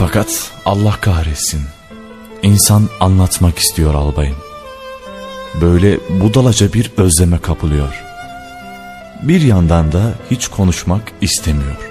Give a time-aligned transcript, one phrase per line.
[0.00, 1.60] Fakat Allah kahretsin.
[2.42, 4.36] İnsan anlatmak istiyor albayım.
[5.60, 8.02] Böyle budalaca bir özleme kapılıyor.
[9.22, 11.90] Bir yandan da hiç konuşmak istemiyor.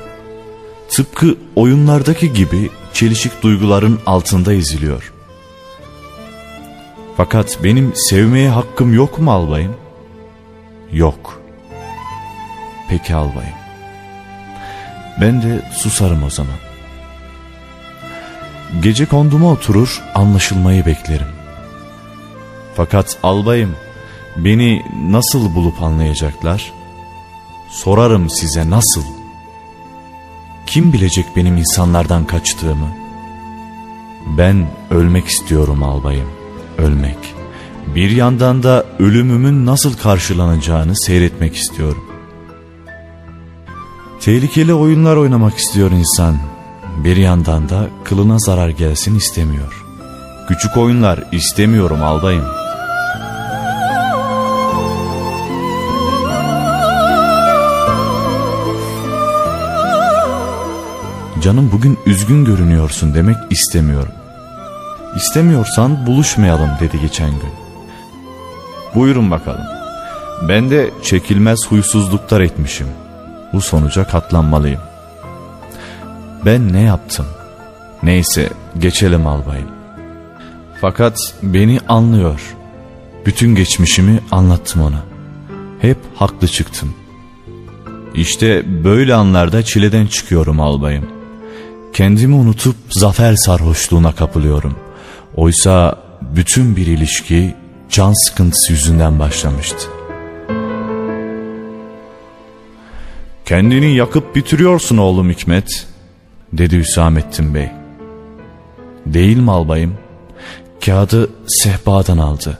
[0.89, 5.13] Tıpkı oyunlardaki gibi çelişik duyguların altında eziliyor.
[7.17, 9.75] Fakat benim sevmeye hakkım yok mu albayım?
[10.91, 11.41] Yok.
[12.89, 13.55] Peki albayım.
[15.21, 16.68] Ben de susarım o zaman.
[18.81, 21.27] Gece konduma oturur anlaşılmayı beklerim.
[22.75, 23.75] Fakat albayım
[24.37, 26.73] beni nasıl bulup anlayacaklar?
[27.69, 29.03] Sorarım size nasıl?
[30.65, 32.87] Kim bilecek benim insanlardan kaçtığımı?
[34.37, 36.29] Ben ölmek istiyorum albayım,
[36.77, 37.17] ölmek.
[37.95, 42.03] Bir yandan da ölümümün nasıl karşılanacağını seyretmek istiyorum.
[44.21, 46.37] Tehlikeli oyunlar oynamak istiyor insan.
[47.03, 49.85] Bir yandan da kılına zarar gelsin istemiyor.
[50.47, 52.45] Küçük oyunlar istemiyorum albayım.
[61.41, 64.11] Canım bugün üzgün görünüyorsun demek istemiyorum.
[65.15, 67.53] İstemiyorsan buluşmayalım dedi geçen gün.
[68.95, 69.65] Buyurun bakalım.
[70.47, 72.87] Ben de çekilmez huysuzluklar etmişim.
[73.53, 74.88] Bu sonuca katlanmalıyım.
[76.45, 77.25] Ben ne yaptım?
[78.03, 79.67] Neyse geçelim albayım.
[80.81, 82.55] Fakat beni anlıyor.
[83.25, 85.03] Bütün geçmişimi anlattım ona.
[85.81, 86.93] Hep haklı çıktım.
[88.15, 91.05] İşte böyle anlarda çileden çıkıyorum albayım.
[91.93, 94.75] Kendimi unutup zafer sarhoşluğuna kapılıyorum.
[95.35, 97.55] Oysa bütün bir ilişki
[97.89, 99.87] can sıkıntısı yüzünden başlamıştı.
[103.45, 105.87] Kendini yakıp bitiriyorsun oğlum Hikmet,
[106.53, 107.69] dedi Hüsamettin Bey.
[109.05, 109.97] Değil mi albayım?
[110.85, 112.57] Kağıdı sehpadan aldı.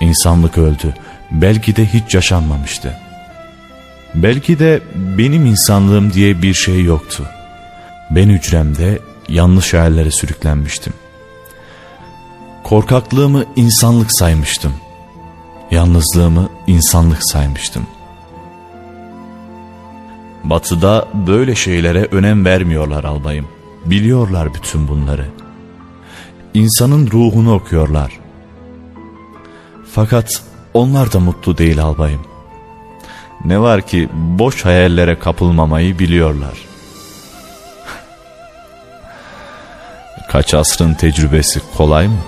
[0.00, 0.94] İnsanlık öldü.
[1.30, 2.96] Belki de hiç yaşanmamıştı.
[4.14, 7.26] Belki de benim insanlığım diye bir şey yoktu.
[8.10, 10.92] Ben hücremde yanlış hayallere sürüklenmiştim.
[12.62, 14.72] Korkaklığımı insanlık saymıştım.
[15.70, 17.86] Yalnızlığımı insanlık saymıştım.
[20.44, 23.48] Batıda böyle şeylere önem vermiyorlar albayım.
[23.84, 25.26] Biliyorlar bütün bunları.
[26.54, 28.12] İnsanın ruhunu okuyorlar.
[29.92, 30.42] Fakat
[30.74, 32.20] onlar da mutlu değil albayım.
[33.44, 36.58] Ne var ki boş hayallere kapılmamayı biliyorlar.
[40.30, 42.18] Kaç asrın tecrübesi kolay mı?